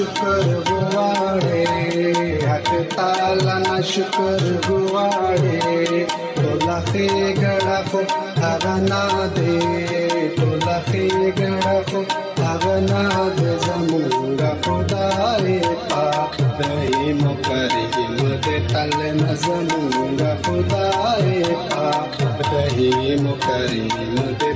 [0.00, 1.62] शुक्र गुवाड़े
[2.42, 6.06] हक ताला ना शुक्र गुवाड़े
[6.38, 6.54] तो
[6.86, 7.08] खे
[7.40, 7.92] गड़प
[8.50, 9.02] अगना
[9.36, 11.06] दे टोला खे
[11.40, 11.92] गड़फ
[12.52, 13.02] अगना
[13.40, 15.58] दे जमुंगा खुदाए
[15.92, 17.78] पाक दही मुकर
[18.72, 21.42] तल न जमूंगा खुदाए
[21.76, 22.18] पाक
[22.52, 22.90] दही
[23.26, 24.49] मुकर हिमद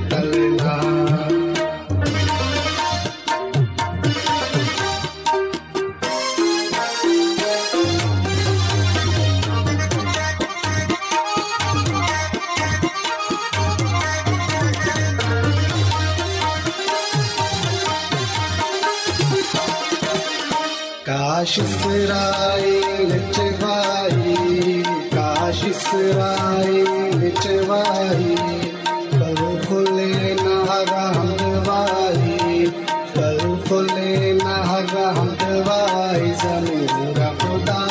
[35.45, 37.84] तलवार जमीन का खुदा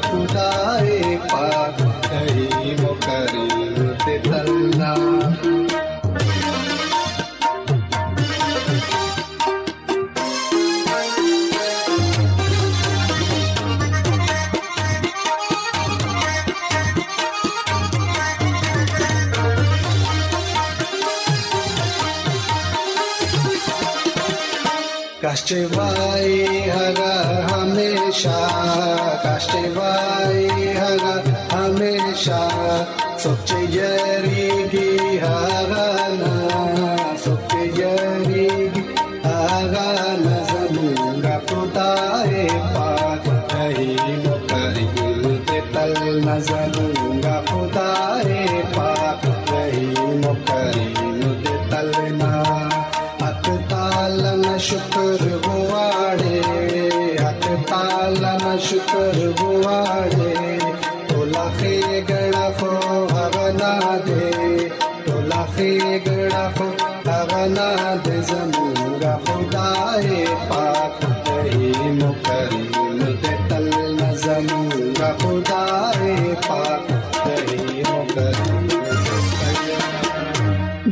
[0.00, 5.28] خدای پاک کریم و کریم تے اللہ
[25.28, 25.87] Cacheva
[54.58, 56.40] شکر غواړي
[57.22, 60.32] حق تعالی نه شکر غواړي
[61.08, 63.72] ټوله ښېګڼه خو هغه نه
[64.06, 64.28] دی
[65.06, 66.68] ټوله ښېګڼه خو
[67.10, 67.68] هغه نه
[68.04, 68.77] دی زموږ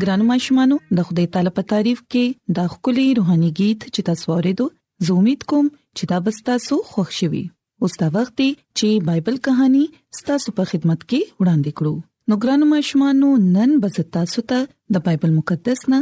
[0.07, 2.25] ګرانو ماشومانو د خدای تعالی په تعریف کې
[2.57, 4.65] دا خولي روحاني गीत چې تاسو ورېدو
[5.07, 5.67] زه امید کوم
[5.97, 7.41] چې دا به تاسو خوښ شي
[7.87, 8.35] اوس دا وخت
[8.79, 9.81] چې بایبل کہانی
[10.29, 11.95] تاسو په خدمت کې وړاندې کړو
[12.33, 14.61] نو ګرانو ماشومانو نن به تاسو ته
[14.99, 16.01] د بایبل مقدس نه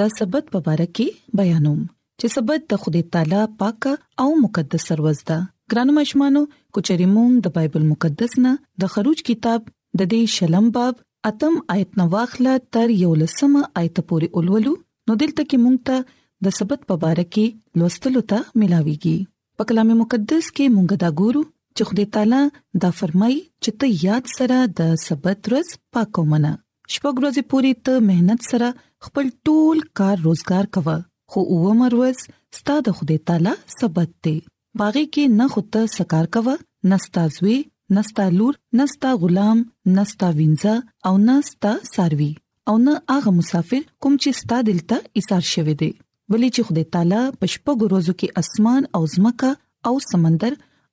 [0.00, 1.80] د سبت په اړه کې بیانوم
[2.20, 3.88] چې سبت د خدای تعالی پاک
[4.26, 5.38] او مقدس سروز ده
[5.70, 6.44] ګرانو مشمانو
[6.78, 8.54] کوچریمون د بایبل مقدس نه
[8.84, 13.98] د خروج کتاب د دې شلم باب اتم آیت نو واخله تر یو لسم آیت
[14.08, 14.74] پورې اولولو
[15.10, 19.16] نو دلته کې مونږ ته د سبت په اړه کې لوستلو ته ملاويږي
[19.60, 21.42] په کلام مقدس کې مونږ دا ګورو
[21.76, 22.42] چې خدای تعالی
[22.84, 26.52] دا فرمایي چې ته یاد سره د سبت ورځ پاکو منه
[26.92, 28.70] شپږ ورځې پورې ته مهنت سره
[29.08, 30.96] خپل ټول کار روزګار کوه
[31.34, 32.26] خو اوه مروز
[32.60, 34.36] ستاسو خدای تعالی سبت دی
[34.84, 36.60] باغی کې نه خود سکار کوه
[36.94, 37.58] نستازوي
[37.94, 39.58] نستا لور نستا غلام
[39.96, 40.74] نستا وینځه
[41.10, 42.28] او نستا ساروي
[42.70, 45.90] او نه هغه مسافر کوم چې ستا دلته ایثار شوی دی
[46.34, 49.50] ولی چې خدای تعالی پشپګ روزو کې اسمان او زمکه
[49.90, 50.52] او سمندر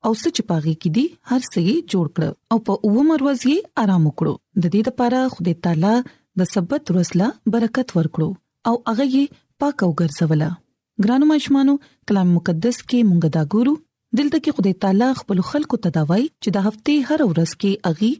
[0.09, 3.57] او سچ پاغي کې دي هر څه یې جوړ کړ او په اومر ورځ یې
[3.85, 5.95] آرام وکړو د دې لپاره خدای تعالی
[6.41, 8.29] د سبت ورځلا برکت ورکړو
[8.71, 9.25] او هغه یې
[9.65, 10.49] پاک او ګرځوله
[11.07, 11.73] ګرانو مشمانو
[12.07, 13.73] کلام مقدس کې مونږ دا ګورو
[14.17, 18.11] دلته کې خدای تعالی خپل خلکو تداوي چې د هفته هر ورځ کې اغي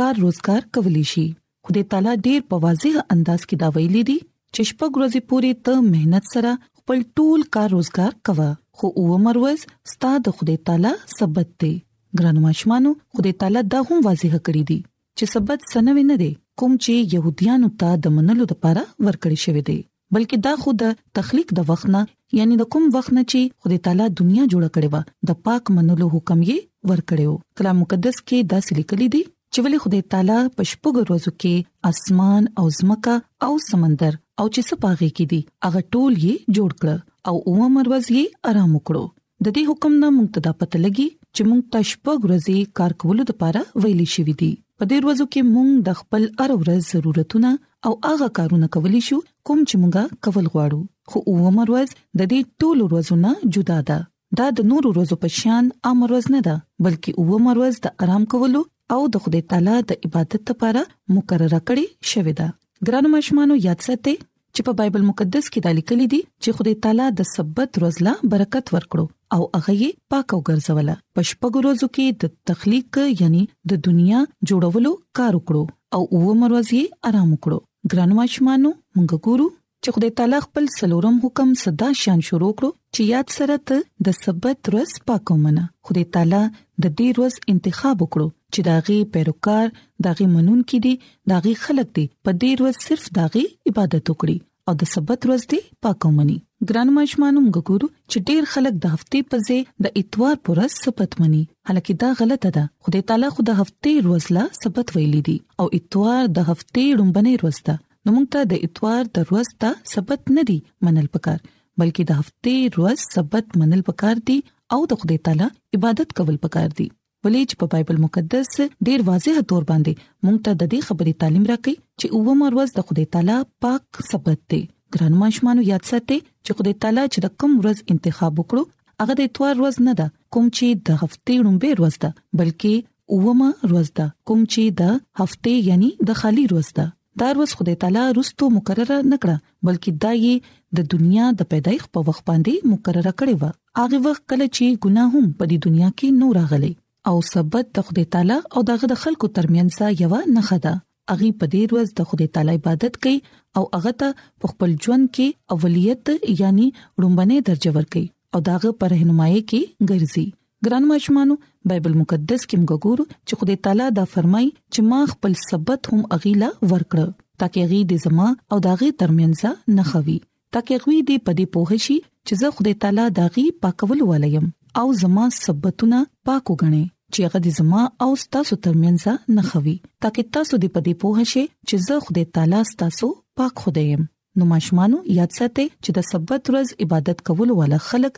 [0.00, 1.24] کار روزګار کولی شي
[1.68, 4.18] خدای تعالی ډیر په واضح انداز کې دا ویلي دي
[4.54, 8.50] چې شپه ورځې پورې ته مهنت سره خپل ټول کار روزګار کوه
[8.80, 9.64] خو او مروز
[9.94, 11.72] ستاد خدای تعالی سبت دی
[12.20, 14.78] ګرانو ماشمانو خدای تعالی دا هم واضح کړی دی
[15.18, 16.30] چې سبت سنوي نه دی
[16.62, 19.78] کوم چې يهوديانو ته د منلو لپاره ورکړی شوی دی
[20.16, 22.02] بلکې دا خو د تخلیک د وخت نه
[22.40, 26.06] یعنی د کوم وخت نه چې خدای تعالی دنیا جوړ کړې و د پاک منلو
[26.14, 26.58] حکم یې
[26.92, 29.22] ور کړیو کلام مقدس کې دا سلیکلې دي
[29.52, 31.54] چې ولې خدای تعالی په شپږ ورځو کې
[31.92, 33.14] اسمان او زمکه
[33.48, 36.94] او سمندر او چې سپاغي کې دي هغه ټول یې جوړ کړ
[37.28, 39.04] او اوه مروز یې آرام وکړو
[39.46, 43.18] د دې حکم نه مونږ ته دا پته لګي چې مونږ تشپګ ورځې کار کول
[43.24, 47.50] د پاره ویلې شوې دي په دې ورځو کې موږ د خپل هر ورځ ضرورتونه
[47.88, 49.16] او هغه کارونه کولی شو
[49.50, 49.96] کوم چې موږ
[50.26, 50.80] کول غواړو
[51.10, 51.90] خو اومر ورځ
[52.20, 53.98] د دې ټولو ورځو جدا ده
[54.42, 58.24] دا د نورو ورځو په شان امر ورځ نه ده بلکې اومر ورځ د آرام
[58.36, 58.60] کولو
[58.96, 60.80] او د خدای تعالی د عبادت لپاره
[61.16, 62.48] مقرره کړې شوې ده
[62.90, 64.16] ګرانو مشمانو یاد ساتئ
[64.54, 68.18] چې په بایبل مقدس کې دا لیکل دي چې خدای تعالی د سبت ورځ لا
[68.34, 69.04] برکت ورکړو
[69.36, 73.42] او هغه یې پاک او ګرځوله پښپګو روزو کې د تخلیق یعنی
[73.72, 74.20] د دنیا
[74.50, 75.64] جوړولو کار وکړو
[75.94, 77.58] او اوه مروزي آرام وکړو
[77.92, 79.46] ګران واچمانو موږ ګورو
[79.82, 83.76] چې خدای تعالی خپل سلورم حکم صدا شان شروع کړو چې یاد سره ته
[84.08, 89.66] د سبت ورځ پاکو منه خدای تعالی د دې ورځ انتخاب وکړو چې داغي پیروکار
[90.08, 90.94] داغي منون کې دي
[91.36, 94.36] داغي خلک دي په دې ورځ صرف داغي عبادت وکړي
[94.70, 96.38] او د سبت ورځ دي پاکومني
[96.68, 101.10] ګران مشمانو موږ ګورو چې ډېر خلک د هفته په ځای د اتوار پر سپت
[101.24, 105.34] مني حالکه دا غلطه ده خدای تعالی خو د هفته ورځ لا سبت ویلي دي
[105.64, 107.74] او اتوار د هفته لومبنه ورځ ده
[108.04, 110.56] نو موږ ته د اتوار د ورځ ته سبت نه دي
[110.86, 111.38] منل پکار
[111.82, 112.54] بلکې د هفته
[112.86, 114.36] ورځ سبت منل پکار دي
[114.78, 115.46] او د خدای تعالی
[115.78, 116.88] عبادت کول پکار دي
[117.26, 118.48] ولې چې په بایبل مقدس
[118.90, 122.90] ډیر واضح تور باندې مونږ ته د دې خبرې تعلیم راکړي چې اوه مرز د
[122.90, 123.36] خدای تعالی
[123.68, 124.60] پاک سبت دی
[124.94, 128.62] ګران ماشمانو یاد ساتئ چې خدای تعالی چې د کوم ورځ انتخاب وکړو
[129.02, 132.74] هغه د اتوار ورځ نه ده کوم چې د هفته لومبه ورځ ده بلکې
[133.16, 136.86] اومه ورځ ده کوم چې د هفته یعنی د خالی ورځ ده
[137.24, 140.34] دا ورځ خدای تعالی رستو مقرره نکړه بلکې دا یې
[140.80, 143.44] د دنیا د پیدایښت په وخت باندې مقرره کړې و
[143.82, 146.72] هغه وخت کله چې ګناهوم په دې دنیا کې نور راغلي
[147.08, 150.74] او سبت د خدای تعالی او دغه د خلکو ترمنځ یو نه خدا
[151.12, 153.18] اغه په دې ورځ د خدای تعالی عبادت کوي
[153.60, 154.08] او هغه ته
[154.44, 155.26] په خپل ژوند کې
[155.58, 156.06] اولیت
[156.42, 156.66] یعنی
[157.04, 158.04] رومبنه درجه ورکړي
[158.36, 160.26] او داغه پر رهنمایي کې ګرځي
[160.66, 161.34] ګران مشمانو
[161.72, 166.00] بایبل مقدس کې موږ ګورو چې خدای تعالی دا فرمایي چې ما خپل سبت هم
[166.18, 167.06] اغیلا ورکړ
[167.44, 169.38] تاکي غي د زما او داغه ترمنځ
[169.78, 170.18] نه خوي
[170.58, 171.96] تاکي غوي دې پدې پوه شي
[172.26, 174.46] چې زه خدای تعالی داغي پاکول ولیم
[174.82, 175.98] او زما سبتونه
[176.30, 179.02] پاک وګڼم چې هغه د زما او تاسو ترمنځ
[179.36, 179.74] نه خوي
[180.06, 183.06] ترڅو تاسو د پدې پوه شئ چې زه خدای تعالی تاسو
[183.42, 184.02] پاک خدای يم
[184.40, 188.14] نو ماشمانو یاد ساتئ چې د سبت ورځ عبادت کول ول خلک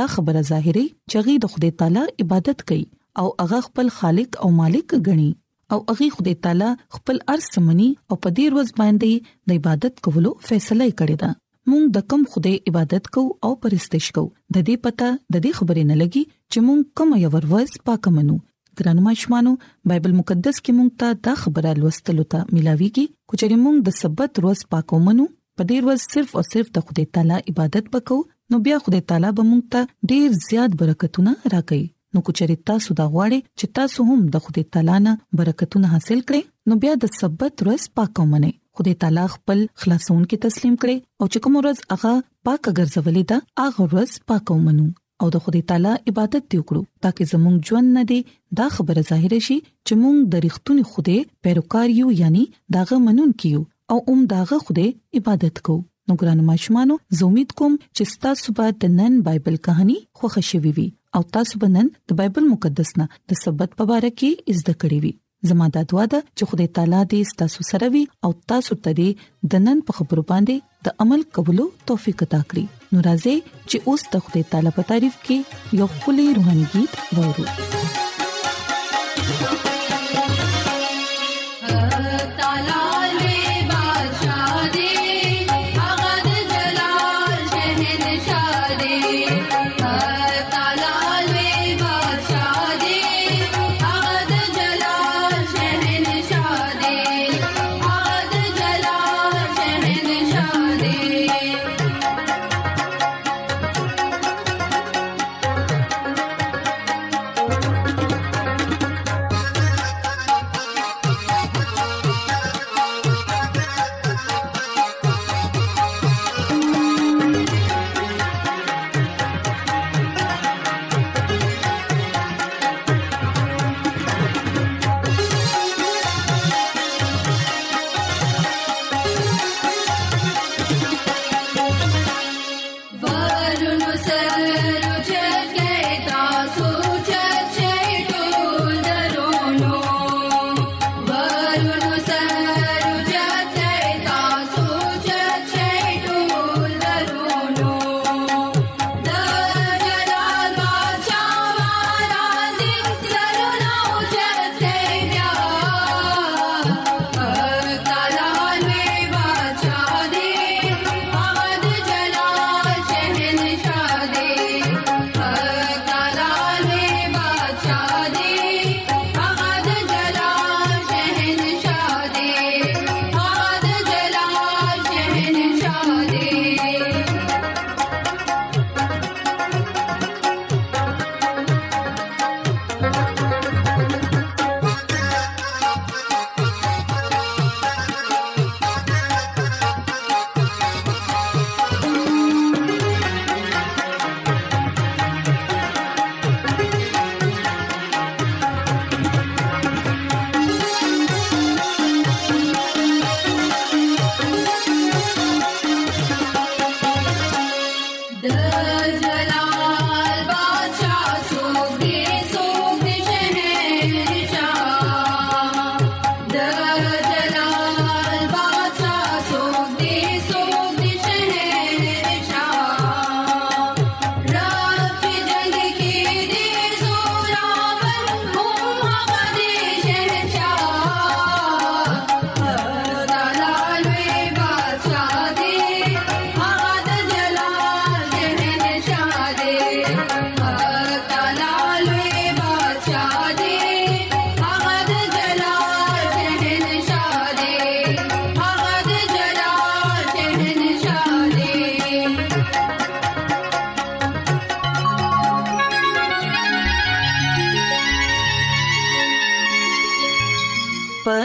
[0.00, 2.82] دا خبره ظاهري چې غي د خدای تعالی عبادت کوي
[3.24, 5.30] او هغه خپل خالق او مالک ګڼي
[5.76, 9.12] او هغه خدای تعالی خپل ارسمنی او په دې ورځ باندې
[9.52, 11.30] د عبادت کولو فیصله کړې ده
[11.70, 14.22] مونږ د کم خدای عبادت کو او پرستش کو
[14.56, 18.36] د دې پته د دې خبرې نه لګي چې مونږ کوم یو ورځ پاک منو
[18.80, 19.52] ګرانو ماشمانو
[19.90, 23.06] بایبل مقدس کې مونږ ته دا خبره لوستلو ته ملاويږي
[23.38, 25.24] چې مونږ د سبت ورځ پاک منو
[25.60, 28.18] په دې ورځ صرف او صرف د خدای تعالی عبادت وکړو
[28.54, 29.80] نو بیا خدای تعالی به مونږ ته
[30.14, 31.84] ډیر زیات برکتونه راکړي
[32.16, 36.40] نو کچری تاسو دا غواړئ چې تاسو هم د خدای تعالی نه برکتونه حاصل کړئ
[36.72, 41.24] نو بیا د سبت ورځ پاک منئ خدای تعالی خپل خلاصون کې تسلیم کړي او
[41.32, 42.12] چې کوم ورځ هغه
[42.48, 44.86] پاک ګرځولې ده هغه ورځ پاک ومنو
[45.24, 48.20] او د خدای تعالی عبادت دی وکړو ترڅو زموږ ژوند نه دی
[48.62, 52.44] دا خبره ظاهر شي چې موږ د رښتونی خدای پیروکار یو یعنی
[52.78, 53.60] داغه منون کیو
[53.94, 54.88] او اوم داغه خدای
[55.20, 59.98] عبادت کوو نو ګران ماشومانو زه امید کوم چې تاسو به د نن بایبل کہانی
[60.22, 60.88] خوښ شوي وي
[61.18, 64.98] او تاسو به نن د بایبل مقدس نه د سبت په اړه کې زده کړی
[65.06, 65.12] وي
[65.50, 69.10] زماده دعا ده چې خدای تعالی دې ستاسو سره وي او تاسو ته دې
[69.54, 70.56] د نن په خبرو باندې
[70.88, 73.36] د عمل کولو توفیق عطا کړي نو راځي
[73.70, 75.38] چې اوس د خدای تعالی په تعریف کې
[75.82, 77.44] یو خولي روحاني गीत وورو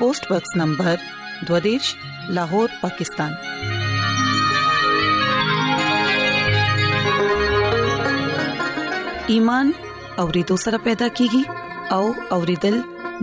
[0.00, 0.94] પોસ્ટ બોક્સ નંબર
[1.50, 1.86] 12
[2.36, 3.32] લાહોર પાકિસ્તાન
[9.34, 9.70] ایمان
[10.22, 11.40] اورېدو سره پیدا کیږي
[11.96, 12.02] او
[12.36, 12.76] اورېدل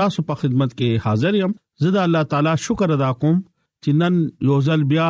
[0.00, 4.18] تاسو په خدمت کې حاضر یم زدا الله تعالی شکر ادا کوم چې نن
[4.50, 5.08] یوزل بیا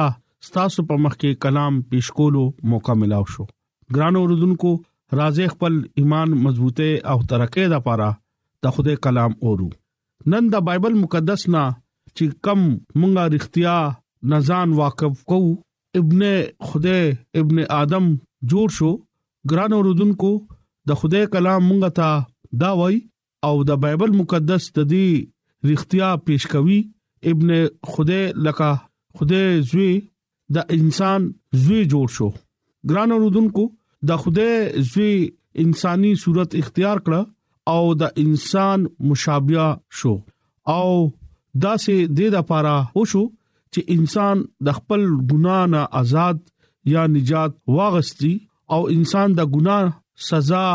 [0.58, 3.48] تاسو په مخ کې کلام پېښ کولو موقع ملو شو
[3.96, 4.72] ګران اوردونکو
[5.18, 8.08] راځي خپل ایمان مضبوطه او ترقې د پاره
[8.66, 9.68] د خوده کلام اورو
[10.34, 13.76] نن د بایبل مقدس نا چې کم مونږه اړتیا
[14.28, 15.36] نزان واقف کو
[15.98, 16.20] ابن
[16.66, 17.10] خدای
[17.40, 18.10] ابن ادم
[18.50, 18.90] جوړ شو
[19.50, 20.30] ګران اوردونکو
[20.90, 22.10] د خدای کلام مونږه تا
[22.62, 22.96] دا وای
[23.48, 25.06] او د بایبل مقدس د دې
[25.68, 26.78] رښتیا پیش کوي
[27.32, 27.48] ابن
[27.94, 28.70] خدای لکه
[29.18, 29.90] خدای زوی
[30.58, 31.20] د انسان
[31.64, 32.28] زوی جوړ شو
[32.88, 33.64] ګران اوردونکو
[34.12, 34.54] د خدای
[34.92, 35.12] زوی
[35.64, 37.20] انساني صورت اختیار کړه
[37.76, 38.78] او د انسان
[39.10, 39.66] مشابه
[40.00, 40.14] شو
[40.78, 40.88] او
[41.62, 43.22] دا سه د دې لپاره وشو
[43.72, 44.36] چې انسان
[44.66, 45.00] د خپل
[45.30, 46.36] ګناه نه آزاد
[46.94, 48.34] یا نجات واغستي
[48.76, 49.84] او انسان د ګناه
[50.28, 50.66] سزا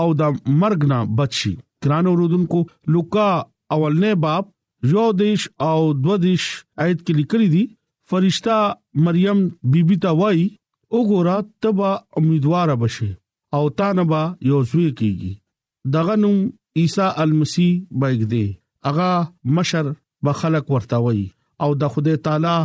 [0.00, 1.52] او د مرګ نه بچي
[1.86, 2.60] ګران اوردونکو
[2.94, 3.30] لوکا
[3.74, 4.44] اولنې باب
[4.92, 6.42] یو دیش او دو دیش
[6.84, 7.64] آیت کې لیکلي دي
[8.10, 8.56] فرشتہ
[9.04, 9.40] مریم
[9.74, 10.40] بیبي تا وای
[10.96, 13.10] وګوره تبا امیدوار بشي
[13.58, 15.32] او تانبا یو زوی کیږي
[15.96, 16.38] دغه نوم
[16.82, 17.68] عیسی المسی
[18.00, 18.44] بایګ دی
[18.90, 19.12] اغا
[19.58, 19.84] مشر
[20.28, 21.24] به خلق ورتاوي
[21.62, 22.56] او د خدای تعالی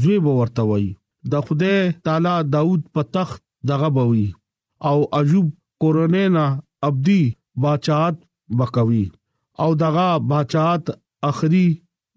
[0.00, 0.86] زوی به ورته وای
[1.32, 3.40] د خدای تعالی داوود په تخت
[3.70, 4.26] دغه بوي
[4.88, 5.46] او عجوب
[5.84, 6.46] کورونا
[6.88, 7.22] ابدي
[7.64, 8.16] بچات
[8.58, 9.04] بکوي
[9.62, 10.84] او دغه بچات
[11.30, 11.66] اخري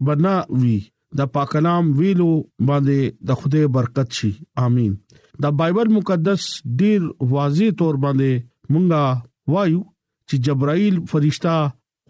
[0.08, 0.78] بنا وی
[1.20, 2.32] د پاکلام ویلو
[2.68, 4.32] باندې د خدای برکت شي
[4.66, 4.94] امين
[5.46, 6.44] د بایبل مقدس
[6.80, 7.02] ډیر
[7.34, 8.32] واضح تور باندې
[8.74, 9.04] مونږه
[9.54, 9.82] وایو
[10.30, 11.58] چې جبرائیل فرښتہ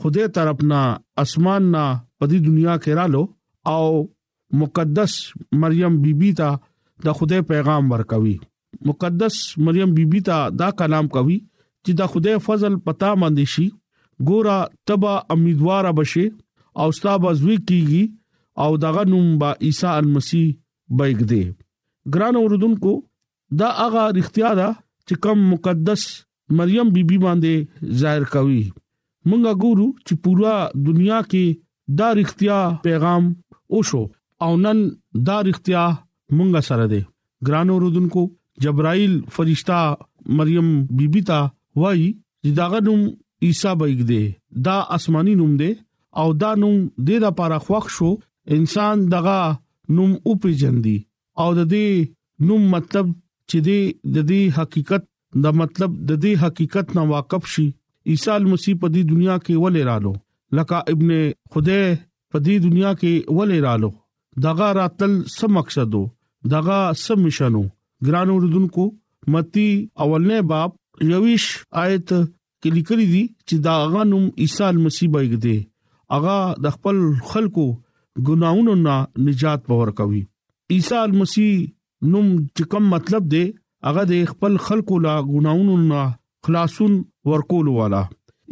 [0.03, 0.81] خدای طرفنا
[1.23, 1.83] اسمان نا
[2.17, 3.23] په دې دنیا کې رالو
[3.65, 4.07] او
[4.61, 5.13] مقدس
[5.61, 6.49] مریم بیبي ته
[7.07, 8.37] د خدای پیغام ورکوي
[8.85, 9.35] مقدس
[9.67, 11.37] مریم بیبي ته دا کلام کوي
[11.85, 13.67] چې د خدای فضل پتا مند شي
[14.31, 14.57] ګورا
[14.89, 16.25] تبا امیدوار بشي
[16.81, 18.03] او ستاب ازوي کیږي
[18.65, 20.43] او دغه نوم با عیسی المسی
[20.97, 21.43] بېګدي
[22.15, 22.93] ګران اوردونکو
[23.61, 24.69] دا هغه اختیار ده
[25.07, 26.03] چې کوم مقدس
[26.61, 30.55] مریم بیبي باندې ظاهر کوي مونږ ګورو چې پورا
[30.89, 31.45] دنیا کې
[32.01, 33.31] دا اختیار پیغام
[33.71, 34.01] او شو
[34.45, 34.79] او نن
[35.27, 35.83] دا اړتیا
[36.37, 37.01] مونږ سره ده
[37.49, 38.21] ګرانو رودونکو
[38.65, 39.79] جبرائیل فرشتہ
[40.39, 41.39] مریم بیبی تا
[41.83, 42.05] وای
[42.59, 43.01] داغه نوم
[43.45, 44.21] عیسی بېګ دی
[44.67, 45.71] دا آسماني نوم دی
[46.23, 48.09] او دا نوم د دې لپاره خوښ شو
[48.59, 49.39] انسان دغه
[49.99, 50.97] نوم او پیجندي
[51.43, 51.87] او د دې
[52.51, 53.05] نوم مطلب
[53.49, 53.79] چې دې
[54.15, 55.03] د دې حقیقت
[55.45, 57.67] دا مطلب د دې حقیقت نه واقف شي
[58.09, 60.13] عیسی مسیح په دې دنیا کې ولې رالو
[60.57, 61.09] لکه ابن
[61.55, 61.83] خدای
[62.31, 63.89] په دې دنیا کې ولې رالو
[64.47, 65.95] دغه راتل سم مقصد
[66.53, 67.63] دغه سم مشنو
[68.09, 68.85] ګران اوردونکو
[69.35, 69.67] متی
[70.03, 70.71] اولنې باب
[71.11, 71.45] یويش
[71.85, 72.05] آیت
[72.61, 75.57] کې لیکلي دي چې دا غنوم عیسی مسیح دی
[76.17, 76.97] اغا د خپل
[77.33, 77.65] خلکو
[78.29, 78.95] ګناونو نه
[79.27, 80.21] نجات پور کوي
[80.77, 81.51] عیسی مسیح
[82.13, 83.43] نوم چې کوم مطلب دی
[83.87, 86.01] هغه د خپل خلکو لا ګناونو نه
[86.47, 86.97] خلاصون
[87.29, 88.01] ورکول والا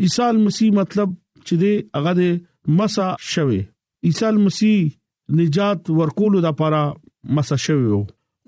[0.06, 2.38] عیسی مسیح مطلب چې دی هغه د
[2.78, 3.60] مسا شوي
[4.06, 4.90] عیسی مسیح
[5.38, 6.96] نجات ورکولو لپاره
[7.38, 8.02] مسا شوي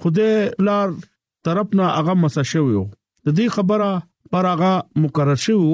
[0.04, 0.94] خدای لار
[1.46, 2.76] طرفنا هغه مسا شوي
[3.26, 3.92] د دې خبره
[4.36, 4.74] پر هغه
[5.06, 5.74] مقرر شوی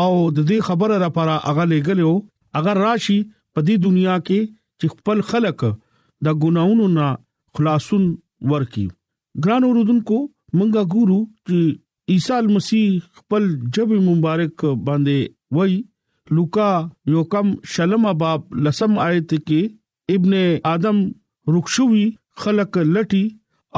[0.00, 2.10] او د دې خبره را پر هغه لګلو
[2.60, 3.18] اگر راشي
[3.54, 4.40] په دې دنیا کې
[4.78, 7.08] چې خپل خلق د ګناونو نه
[7.58, 8.04] خلاصون
[8.54, 8.86] ورکي
[9.46, 10.20] ګران اوردونکو
[10.58, 15.74] مونږه ګورو چې عیسی مسیح خپل جب مبارک باندې وای
[16.34, 16.68] لوکا
[17.06, 20.32] یوکم شلم باب لسم آیت کې ابن
[20.74, 20.96] ادم
[21.56, 22.10] رخصوي
[22.44, 23.24] خلق لټي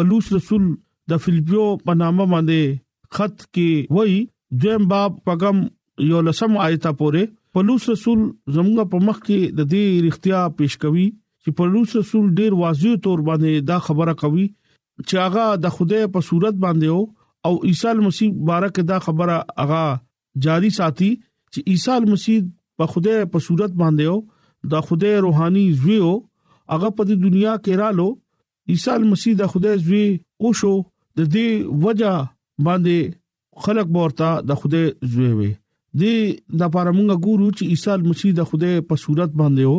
[0.00, 0.68] پلوص رسول
[1.14, 2.80] د فلپیو په نامه باندې
[3.18, 4.18] خط کې وای
[4.64, 5.64] دویم باب پغم
[6.12, 8.18] یو لسم آیته پوره پلوص رسول
[8.54, 11.06] زموږ په مخ کې د دې اړتیا پیش کوي
[11.42, 14.46] چې پلوص رسول ډیر واضح تور باندې دا خبره کوي
[15.08, 16.88] چې هغه د خوده په صورت باندې
[17.48, 19.82] او عیسی مسیح بارک دا خبره هغه
[20.46, 21.10] جاری ساتي
[21.52, 22.38] چې عیسی مسیح
[22.80, 26.14] په خوده په صورت باندې او د خوده روحاني زوی او
[26.74, 28.08] هغه په دنیا کې رالو
[28.74, 30.04] عیسی مسیح د خوده زوی
[30.42, 30.74] او شو
[31.20, 32.12] د دې وجہ
[32.68, 33.16] باندې
[33.64, 34.82] خلق بورتا د خوده
[35.14, 35.52] زوی وي
[36.00, 36.16] دې
[36.60, 39.76] د پاره مونږ ګورو چې عیسی مسیح د خدای په صورت باندې هو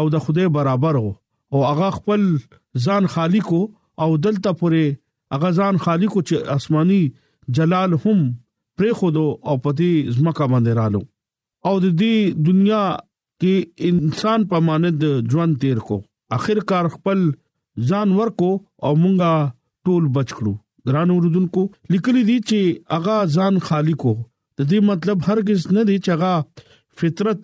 [0.00, 1.10] او د خدای برابر هو
[1.52, 2.22] او هغه خپل
[2.84, 3.48] ځان خالق
[4.04, 4.96] او دلته پورې
[5.34, 7.02] هغه ځان خالق چې آسماني
[7.58, 8.20] جلال هم
[8.78, 11.00] پر خودو او پدې زمکه باندې رالو
[11.70, 12.16] او د دې
[12.50, 12.82] دنیا
[13.42, 16.00] کې انسان په مانند ژوند تیر کو
[16.38, 17.24] اخر کار خپل
[17.90, 18.50] ځان ورکو
[18.84, 19.50] او مونږه
[19.86, 20.54] ټول بچ کړو
[20.90, 21.62] ګران اوردونکو
[21.94, 24.14] لیکلي دي چې اغا ځان خالق کو
[24.58, 26.34] د دې مطلب هرگز نه دی چې هغه
[27.02, 27.42] فطرت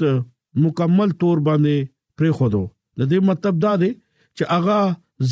[0.64, 1.77] مکمل تور باندې
[2.20, 3.90] پرې خودو د دې مطلب دا دی
[4.37, 4.79] چې هغه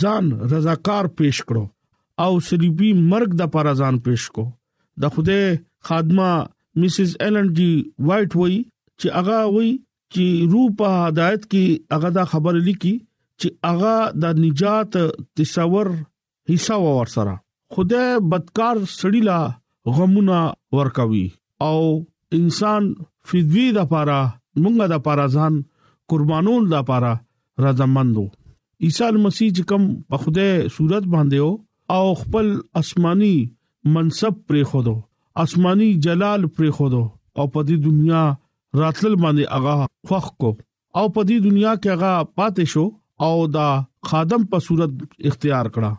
[0.00, 1.64] ځان رضاکار پیش کړو
[2.24, 4.44] او صلیبي مرګ د پر ځان پیش کو
[5.02, 5.42] د خوده
[5.90, 6.28] خادمه
[6.80, 7.68] میسز ایلن جی
[8.06, 8.56] وایټ وای
[9.00, 9.70] چې هغه وای
[10.12, 11.64] چې روپه هدایت کې
[11.98, 12.94] هغه دا خبر لیکي
[13.40, 13.94] چې هغه
[14.26, 14.90] د نجات
[15.40, 15.86] تصور
[16.52, 17.34] حصہ ور سره
[17.76, 19.40] خدای بدکار سړی لا
[19.98, 20.38] غمونه
[20.78, 21.26] ورکوي
[21.66, 21.80] او
[22.38, 22.92] انسان
[23.28, 24.20] فدوی د پاره
[24.62, 25.54] مونږه د پاره ځان
[26.12, 27.12] قربانون د پاره
[27.64, 28.24] رضامندو
[28.86, 31.38] عیسی مسیح کوم په خوده صورت باندې
[31.96, 32.46] او خپل
[32.80, 33.34] آسماني
[33.94, 34.94] منصب پر خودو
[35.44, 37.02] آسماني جلال پر خودو
[37.38, 38.22] او په دې دنیا
[38.82, 39.74] راتل باندې هغه
[40.08, 40.50] خوخ کو
[40.98, 42.84] او په دې دنیا کې هغه پاتې شو
[43.26, 43.68] او دا
[44.08, 44.92] خادم په صورت
[45.30, 45.92] اختیار کړه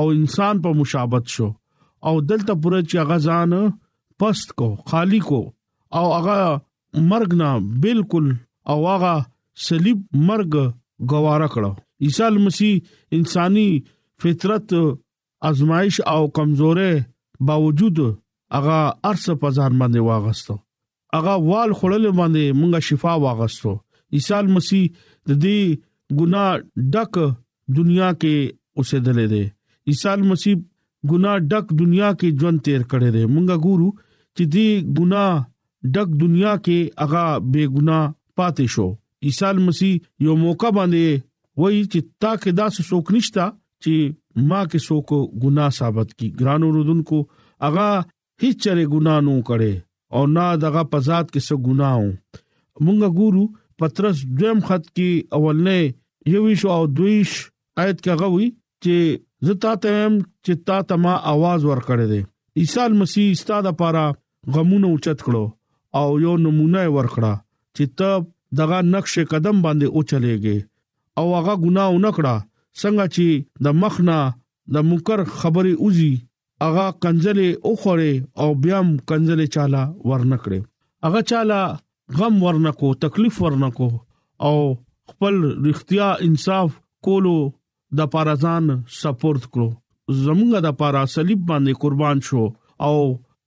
[0.00, 1.48] او انسان په مشابهت شو
[2.08, 3.52] او دلته پر چې هغه ځان
[4.20, 5.36] پست کو خالی کو
[5.98, 6.40] او هغه
[7.10, 7.50] مرګ نه
[7.84, 8.26] بالکل
[8.72, 9.12] او هغه
[9.66, 10.52] صلیب مرګ
[11.12, 11.72] گوارا کړو
[12.08, 12.74] عیسی مسیح
[13.18, 13.68] انساني
[14.22, 14.74] فطرت
[15.50, 16.90] ازمائش او کمزورې
[17.50, 17.98] باوجود
[18.56, 18.78] هغه
[19.12, 20.56] ارسه پزار باندې واغستو
[21.16, 23.74] هغه وال خړل باندې مونږه شفا واغستو
[24.18, 27.18] عیسی مسیح د دې ګنا ډک
[27.80, 29.42] دنیا کې اوسه دلې دي
[29.94, 30.60] عیسی مسیح
[31.10, 33.90] ګنا ډک دنیا کې ژوند تیر کړی دی مونږه ګورو
[34.36, 35.32] چې دې ګناه
[35.94, 38.88] ډک دنیا کې هغه بے ګناه پاتې شو
[39.26, 39.94] عیسی مسیح
[40.26, 41.06] یو موقع باندې
[41.60, 43.46] وای چې تا کې داس څوک نشتا
[43.82, 43.94] چې
[44.48, 45.08] ما کې څوک
[45.42, 47.18] ګناه ثابت کی ګرانو رودونکو
[47.66, 47.88] هغه
[48.42, 49.72] هیڅ چره ګناه نه کړي
[50.14, 52.04] او نه دغه پزات کې څو ګناو
[52.84, 53.44] مونږ ګورو
[53.78, 55.80] پترس دویم خط کې اولنې
[56.34, 57.30] یويش او دویش
[57.82, 58.46] آیت کې غوي
[58.82, 58.94] چې
[59.46, 60.14] زتا ته هم
[60.44, 62.22] چې تا ته ما आवाज ور کړې دي
[62.56, 64.04] عیسی مسیح ستاده لپاره
[64.54, 65.44] غمونه اوچت کړو
[66.00, 67.32] او یو نمونه ورکړه
[67.76, 68.10] چې ته
[68.60, 70.58] دغه نقش قدم باندې او چلےږي
[71.18, 72.34] او هغه ګناه ونکړه
[72.80, 73.26] څنګه چې
[73.64, 74.18] د مخنا
[74.76, 76.12] د منکر خبره اوزي
[76.64, 80.60] هغه کنځلې اوخره او بیا هم کنځلې چاله ورنکړي
[81.06, 81.62] هغه چاله
[82.18, 83.88] غم ورنکو تکلیف ورنکو
[84.48, 84.54] او
[85.10, 85.34] خپل
[85.66, 86.70] رښتیا انصاف
[87.08, 87.36] کولو
[87.98, 88.64] د پارزان
[89.00, 89.68] سپورټ کړو
[90.24, 92.42] زمونږه د پاره صلیب باندې قربان شو
[92.86, 92.94] او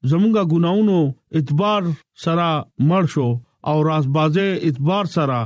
[0.09, 0.97] زمونږه ګناونو
[1.37, 1.81] اعتبار
[2.25, 2.47] سره
[2.89, 3.27] مړ شو
[3.69, 5.39] او رازبازه اعتبار سره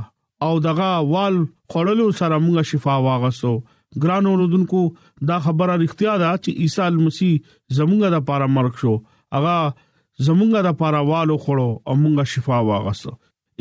[0.46, 1.34] او دغه وال
[1.72, 3.52] خړلو سره مونږه شفا واغسو
[4.02, 4.80] ګران اوردونکو
[5.28, 7.32] دا خبره اړتیا ده چې عیسی مسیح
[7.76, 8.92] زمونږه د پاره مرګ شو
[9.38, 9.56] اغه
[10.26, 13.10] زمونږه د پاره والو خړو او مونږه شفا واغسو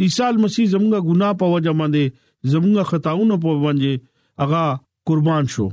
[0.03, 2.05] عیسی مسیح زمونږه ګناه په وجه باندې
[2.53, 3.91] زمونږه خطاونو په باندې
[4.43, 4.63] اغه
[5.07, 5.67] قربان شو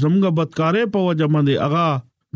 [0.00, 1.86] زمونږه بدکارې په وجه باندې اغا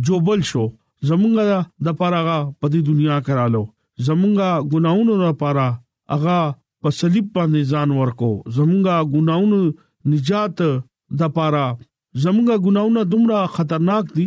[0.06, 0.64] جوبل شو
[1.08, 1.46] زمونږه
[1.86, 3.62] د پاراغا په دې دنیا کرالو
[4.06, 5.66] زمونږه ګناونو لپاره
[6.16, 6.40] اغا
[6.82, 9.58] په صلیب باندې ځان ورکو زمونږه ګناونو
[10.12, 10.58] نجات
[11.20, 11.66] د پاره
[12.22, 14.26] زمونږه ګناونه دومره خطرناک دي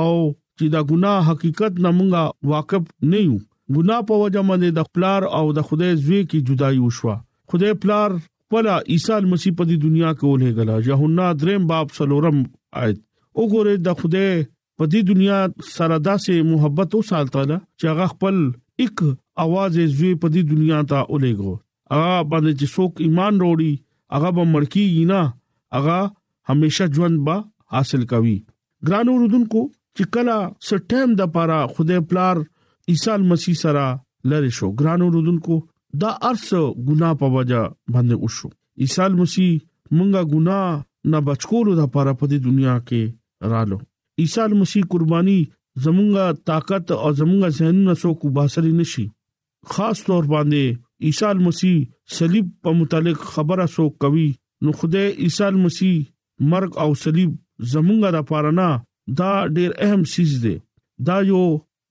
[0.00, 0.10] او
[0.58, 3.36] چې دا ګناه حقیقت نمونږه واقف نه یو
[3.76, 7.16] ګناه په وجه باندې د پلار او د خدای زوی کی جدایي وشوه
[7.50, 8.10] خدای پلار
[8.50, 12.36] پلا عیسی مسیح په دې دنیا کې اوله غلا یوحنا دریم باب سلورم
[12.82, 12.96] آیت
[13.38, 14.26] وګوره د خوده
[14.78, 15.38] په دې دنیا
[15.76, 18.36] سره داسې محبت او سالتاله چې هغه خپل
[18.84, 18.98] یک
[19.46, 21.52] आवाज زوی په دې دنیا ته اولېګو
[21.94, 23.72] هغه باندې چې څوک ایمان وروړي
[24.14, 25.20] هغه به مرکی نه
[25.74, 25.98] هغه
[26.50, 27.36] همیشه ژوند به
[27.78, 28.36] حاصل کوي
[28.90, 29.62] ګران اوردونکو
[29.96, 32.36] چې کلا سټیم د پاره خدای پلار
[32.94, 33.84] عیسی مسیح سره
[34.34, 35.56] لری شو ګران اوردونکو
[36.00, 38.48] دا ارسو ګنا په وجا باندې وشو
[38.84, 39.50] عیسی مسیح
[39.96, 40.60] مونږه ګنا
[41.12, 43.02] نه بچکولو د پاره په دنیا کې
[43.52, 43.76] رالو
[44.24, 45.38] عیسی مسیح قرباني
[45.84, 49.06] زمونږه طاقت او زمونږه ذهن نه سو کو باسري نشي
[49.76, 51.76] خاص طور باندې عیسی مسیح
[52.18, 54.28] صلیب په متعلق خبره سو کوي
[54.62, 55.96] نو خدای عیسی مسیح
[56.54, 57.34] مرګ او صلیب
[57.74, 58.68] زمونږه د پاره نه
[59.18, 60.54] دا ډېر اهم چیز دی
[61.08, 61.44] دا یو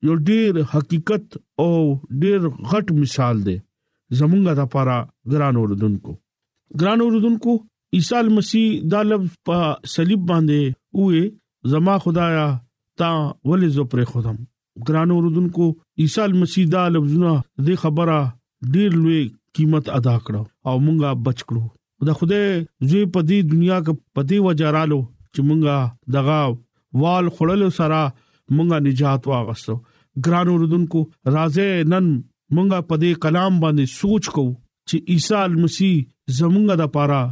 [0.07, 1.25] یو ډېر حقیقت
[1.63, 3.55] او ډېر غټ مثال دی
[4.19, 4.97] زمونږه د پاره
[5.33, 6.11] ګران اوردونکو
[6.81, 7.53] ګران اوردونکو
[7.97, 9.59] عیسی مسیح د لب په
[9.93, 10.61] صلیب باندې
[10.99, 11.21] وې
[11.73, 12.45] زما خدایا
[13.01, 13.09] تا
[13.49, 14.37] ولې زو پر خدام
[14.89, 15.65] ګران اوردونکو
[16.05, 17.31] عیسی مسیح د لبزونه
[17.69, 18.19] د خبره
[18.75, 19.21] ډیر لوی
[19.59, 20.35] قیمت ادا کړ
[20.67, 21.65] او مونږه بچ کړو
[22.07, 22.39] دا خوده
[22.89, 25.01] زوی په دې دنیا کې پتی وجارالو
[25.33, 25.77] چې مونږه
[26.13, 26.39] دغه
[27.03, 28.01] وال خړل سره
[28.55, 29.75] مونږه نجات واغستو
[30.29, 30.99] ګران اوردونکو
[31.35, 32.05] رازه نن
[32.53, 34.45] مونږه په دې کلام باندې سوچ کو
[34.87, 35.95] چې عیسی مسیح
[36.37, 37.23] زمونږه د پاره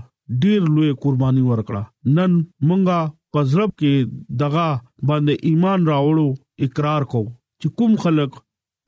[0.45, 1.83] ډیر لوی قرباني ورکړه
[2.17, 2.31] نن
[2.67, 2.99] مونږه
[3.37, 3.93] پزرب کې
[4.41, 4.67] دغه
[5.07, 6.29] باندې ایمان راوړو
[6.67, 7.23] اقرار کو
[7.61, 8.31] چې کوم خلق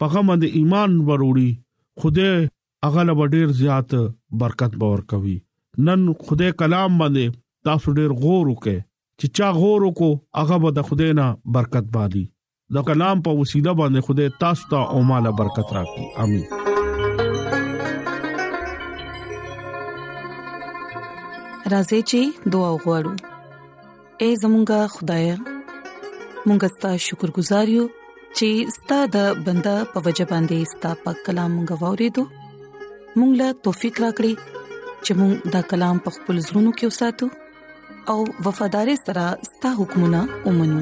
[0.03, 1.51] پغه باندې ایمان وروړي
[1.99, 2.29] خوده
[2.89, 3.33] اغل وړ
[3.63, 3.89] زیات
[4.43, 5.35] برکت باور کوي
[5.88, 7.25] نن خوده کلام باندې
[7.69, 8.77] تاسو ډیر غور وکړئ
[9.19, 10.11] چې چا غور وکړو
[10.41, 12.23] هغه به د خوده نه برکت بادي
[12.73, 16.45] د کلام په وسیله باندې خدای تاسو ته او مالا برکت راکړي امين
[21.73, 22.19] راځي چې
[22.56, 23.13] دعا وغوړو
[24.23, 25.25] اے زمونږ خدای
[26.47, 27.86] مونږ ستاسو شکر گزار یو
[28.38, 28.49] چې
[28.80, 32.23] ستاسو د بندا په وجه باندې ستاسو په کلام غوورې دو
[33.17, 34.34] مونږ لا توفيق راکړي
[35.06, 37.28] چې مونږ دا کلام په خپل زړونو کې وساتو
[38.13, 39.25] او وفادار سره
[39.56, 40.82] ستاسو حکمونه ومنو